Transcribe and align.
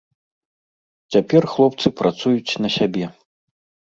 Цяпер 1.15 1.43
хлопцы 1.51 1.87
працуюць 1.99 2.59
на 2.65 2.69
сябе. 2.77 3.05